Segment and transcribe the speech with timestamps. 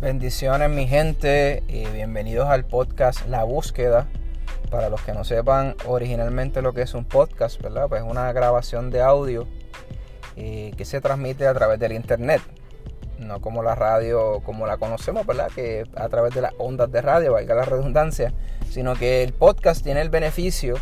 [0.00, 4.06] Bendiciones mi gente y bienvenidos al podcast La Búsqueda.
[4.70, 7.88] Para los que no sepan originalmente lo que es un podcast, ¿verdad?
[7.88, 9.48] Pues es una grabación de audio
[10.36, 12.42] eh, que se transmite a través del internet.
[13.18, 15.48] No como la radio como la conocemos, ¿verdad?
[15.54, 18.34] Que a través de las ondas de radio, valga la redundancia.
[18.68, 20.74] Sino que el podcast tiene el beneficio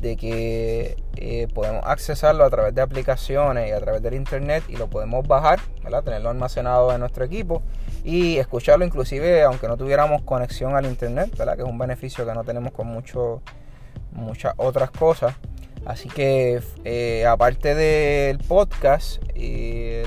[0.00, 4.76] de que eh, podemos accesarlo a través de aplicaciones y a través del internet y
[4.76, 5.60] lo podemos bajar,
[6.04, 7.62] tenerlo almacenado en nuestro equipo
[8.04, 12.44] y escucharlo inclusive aunque no tuviéramos conexión al internet, que es un beneficio que no
[12.44, 13.42] tenemos con mucho,
[14.12, 15.34] muchas otras cosas.
[15.86, 20.02] Así que eh, aparte del podcast y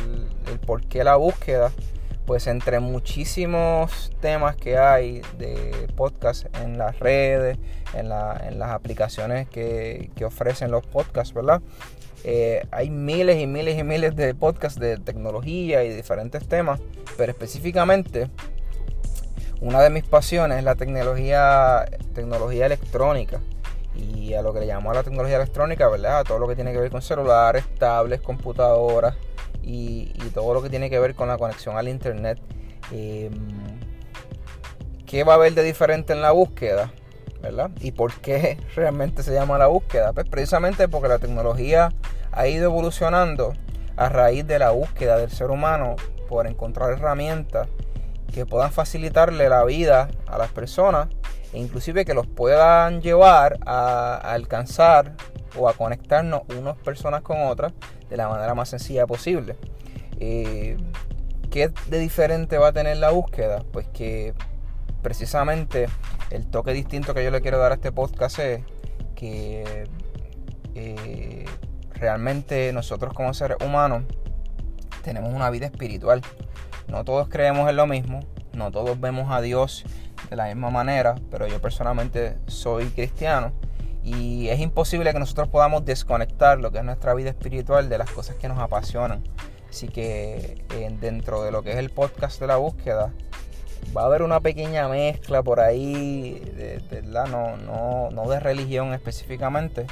[0.51, 1.71] el por qué la búsqueda,
[2.25, 7.57] pues entre muchísimos temas que hay de podcast en las redes,
[7.93, 11.61] en, las aplicaciones que, ofrecen los podcasts, ¿verdad?
[12.23, 16.79] Eh, hay miles y miles y miles de podcasts de tecnología y diferentes temas,
[17.17, 18.29] pero específicamente
[19.59, 23.41] una de mis pasiones es la tecnología, tecnología electrónica
[23.95, 26.23] y a lo que le llamamos la tecnología electrónica, ¿verdad?
[26.25, 29.15] todo lo que tiene que ver con celulares, tablets, computadoras,
[29.61, 32.39] y, todo lo que tiene que ver con la conexión al internet.
[32.91, 33.31] Em,
[35.05, 36.91] ¿Qué va a haber de diferente en la búsqueda?
[37.43, 37.71] ¿verdad?
[37.81, 40.13] ¿Y por qué realmente se llama la búsqueda?
[40.13, 41.89] Pues precisamente porque la tecnología
[42.31, 43.53] ha ido evolucionando
[43.97, 45.97] a raíz de la búsqueda del ser humano
[46.29, 47.67] por encontrar herramientas
[48.33, 51.09] que puedan facilitarle la vida a las personas
[51.51, 55.13] e inclusive que los puedan llevar a alcanzar
[55.55, 57.73] o a conectarnos unas personas con otras
[58.13, 59.55] de la manera más sencilla posible.
[60.19, 60.77] Eh,
[61.49, 63.63] ¿Qué de diferente va a tener la búsqueda?
[63.71, 64.35] Pues que
[65.01, 65.87] precisamente
[66.29, 68.61] el toque distinto que yo le quiero dar a este podcast es
[69.15, 69.87] que
[70.75, 71.45] eh,
[71.95, 74.03] realmente nosotros como seres humanos
[75.03, 76.21] tenemos una vida espiritual.
[76.87, 78.19] No todos creemos en lo mismo,
[78.53, 79.85] no todos vemos a Dios
[80.29, 83.53] de la misma manera, pero yo personalmente soy cristiano
[84.03, 88.09] y es imposible que nosotros podamos desconectar lo que es nuestra vida espiritual de las
[88.11, 89.23] cosas que nos apasionan.
[89.69, 93.13] Así que eh, dentro de lo que es el podcast de la búsqueda,
[93.95, 99.87] va a haber una pequeña mezcla por ahí, de, No, no, no, de religión específicamente,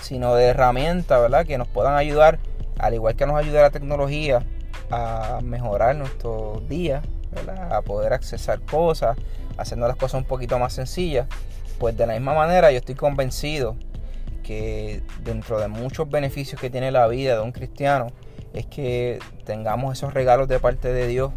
[0.00, 1.46] sino de herramientas ¿verdad?
[1.46, 2.40] que nos puedan ayudar,
[2.78, 4.44] al igual que nos ayuda la tecnología,
[4.90, 7.02] a mejorar nuestro día,
[7.70, 9.16] a poder accesar cosas,
[9.56, 11.28] haciendo las cosas un poquito más sencillas
[11.82, 13.74] pues de la misma manera yo estoy convencido
[14.44, 18.06] que dentro de muchos beneficios que tiene la vida de un cristiano
[18.54, 21.32] es que tengamos esos regalos de parte de Dios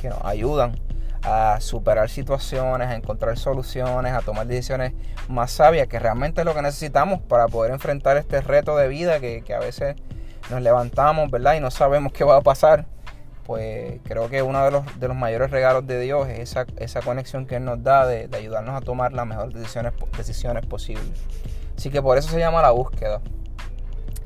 [0.00, 0.78] que nos ayudan
[1.24, 4.92] a superar situaciones, a encontrar soluciones, a tomar decisiones
[5.28, 9.18] más sabias, que realmente es lo que necesitamos para poder enfrentar este reto de vida
[9.18, 9.96] que, a veces
[10.50, 11.54] nos levantamos, ¿verdad?
[11.54, 12.86] Y no sabemos qué va a pasar
[13.50, 17.02] pues creo que uno de los, de los mayores regalos de Dios es esa, esa
[17.02, 21.10] conexión que Él nos da de, ayudarnos a tomar las mejores decisiones, decisiones posibles.
[21.76, 23.20] Así que por eso se llama la búsqueda.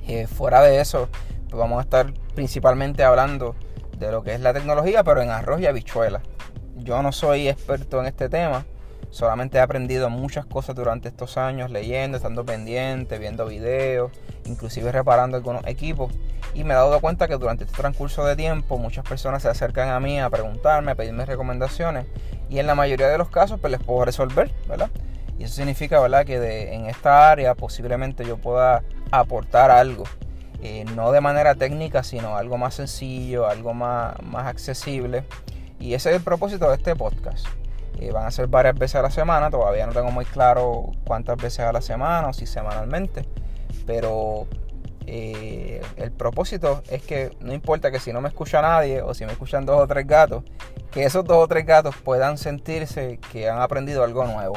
[0.06, 1.08] Eh, fuera de eso,
[1.48, 3.56] pues vamos a estar principalmente hablando
[3.96, 6.20] de lo que es la tecnología, pero en arroz y habichuela.
[6.76, 8.66] Yo no soy experto en este tema,
[9.14, 14.10] solamente he aprendido muchas cosas durante estos años, leyendo, estando pendiente, viendo videos,
[14.44, 16.12] inclusive reparando algunos equipos.
[16.52, 19.91] Y me he dado cuenta que durante este transcurso de tiempo muchas personas se acercan
[19.91, 22.06] a mí a preguntarme, a pedirme recomendaciones.
[22.50, 24.91] Y en la mayoría de los casos pues les puedo resolver, ¿verdad?
[25.38, 26.26] Y eso significa, ¿verdad?
[26.26, 28.82] Que de, en esta área posiblemente yo pueda
[29.12, 30.04] aportar algo.
[30.60, 35.25] Eh, no de manera técnica, sino algo más sencillo, algo más, más accesible.
[35.78, 37.46] Y ese es el propósito de este podcast.
[38.12, 41.60] Van a ser varias veces a la semana, todavía no tengo muy claro cuántas veces
[41.60, 43.27] a la semana o si semanalmente.
[43.87, 44.47] Pero
[45.06, 49.27] eh, el propósito es que no importa que si no me escucha nadie o si
[49.27, 50.44] me escuchan dos o tres gatos,
[50.91, 54.55] que esos dos o tres gatos puedan sentirse que han aprendido algo nuevo.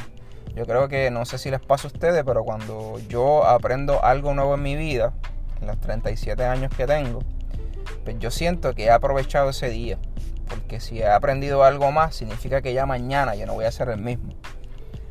[0.55, 4.33] Yo creo que no sé si les pasa a ustedes, pero cuando yo aprendo algo
[4.33, 5.13] nuevo en mi vida,
[5.61, 7.19] en los 37 años que tengo,
[8.03, 9.99] pues yo siento que he aprovechado ese día.
[10.49, 13.89] Porque si he aprendido algo más, significa que ya mañana yo no voy a ser
[13.89, 14.33] el mismo.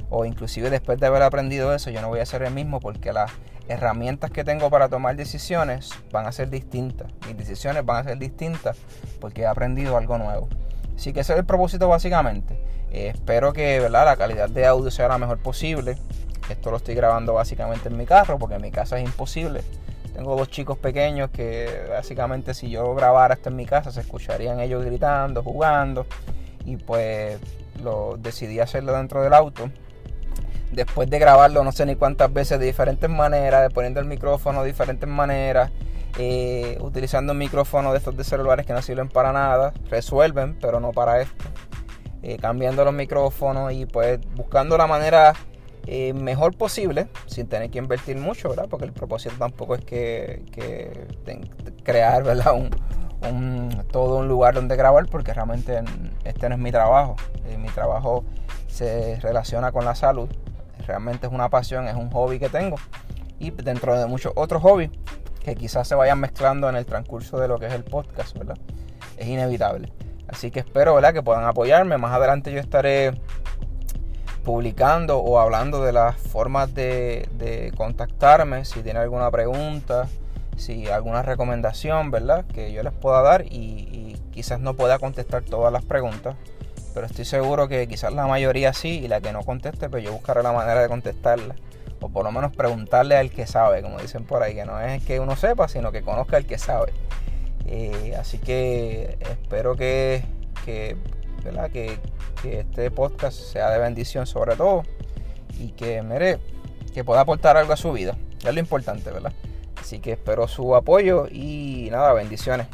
[0.08, 3.12] O inclusive después de haber aprendido eso, yo no voy a ser el mismo porque
[3.12, 3.30] las
[3.68, 7.12] herramientas que tengo para tomar decisiones van a ser distintas.
[7.26, 8.76] Mis decisiones van a ser distintas
[9.20, 10.48] porque he aprendido algo nuevo.
[10.96, 12.54] Así que ese es el propósito básicamente.
[12.90, 14.04] Eh, espero que ¿verdad?
[14.04, 15.98] la calidad de audio sea la mejor posible.
[16.48, 19.62] Esto lo estoy grabando básicamente en mi carro porque en mi casa es imposible.
[20.16, 24.60] Tengo dos chicos pequeños que básicamente si yo grabara esto en mi casa se escucharían
[24.60, 26.06] ellos gritando, jugando.
[26.64, 27.38] Y pues
[27.84, 29.70] lo decidí hacerlo dentro del auto
[30.72, 34.62] después de grabarlo no sé ni cuántas veces de diferentes maneras, de poniendo el micrófono
[34.62, 35.70] de diferentes maneras,
[36.19, 40.80] eh, utilizando un micrófono de estos de celulares que no sirven para nada, resuelven, pero
[40.80, 41.44] no para esto.
[42.22, 45.34] eh, cambiando los micrófonos y pues buscando la manera
[45.86, 48.66] eh, mejor posible sin tener que invertir mucho, ¿verdad?
[48.68, 50.42] Porque el propósito tampoco es que,
[51.84, 52.54] crear, ¿verdad?
[52.54, 55.82] Un, todo un lugar donde grabar porque realmente
[56.24, 57.16] este no es mi trabajo.
[57.46, 58.24] Eh, mi trabajo
[58.66, 60.28] se relaciona con la salud.
[60.86, 62.76] Realmente es una pasión, es un hobby que tengo.
[63.38, 64.90] Y dentro de muchos otros hobbies
[65.44, 68.58] que quizás se vayan mezclando en el transcurso de lo que es el podcast, ¿verdad?
[69.16, 69.92] Es inevitable.
[70.28, 71.12] Así que espero, ¿verdad?
[71.12, 71.96] Que puedan apoyarme.
[71.98, 73.20] Más adelante yo estaré
[74.46, 80.06] publicando o hablando de las formas de, contactarme, si tienen alguna pregunta,
[80.56, 82.44] si alguna recomendación, ¿verdad?
[82.46, 86.37] Que yo les pueda dar y, quizás no pueda contestar todas las preguntas,
[86.94, 90.12] pero estoy seguro que quizás la mayoría sí y la que no conteste, pues yo
[90.12, 91.56] buscaré la manera de contestarla.
[92.00, 95.02] O por lo menos preguntarle al que sabe, como dicen por ahí, que no es
[95.02, 96.93] que uno sepa, sino que conozca al que sabe.
[97.64, 100.22] Eh, así que espero que,
[100.64, 100.96] que,
[101.72, 101.98] que
[102.44, 104.82] este podcast sea de bendición sobre todo
[105.58, 106.38] y que, mere,
[106.93, 108.16] que pueda aportar algo a su vida.
[108.44, 109.32] Es lo importante, ¿verdad?
[109.81, 112.66] Así que espero su apoyo y nada, bendiciones.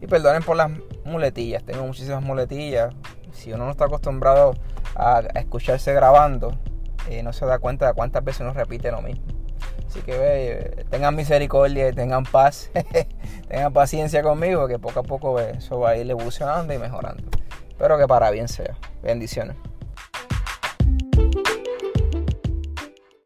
[0.00, 0.70] Y perdonen por las
[1.04, 2.94] muletillas, tengo muchísimas muletillas.
[3.32, 4.54] Si uno no está acostumbrado
[4.94, 6.56] a, escucharse grabando,
[7.08, 9.24] eh, no se da cuenta de cuántas veces uno repite lo mismo.
[9.86, 12.70] Así que tengan misericordia y tengan paz,
[13.48, 17.35] tengan paciencia conmigo, que poco a poco eso va a ir evolucionando y mejorando.
[17.76, 18.74] Espero que para bien sea.
[19.02, 19.54] Bendiciones.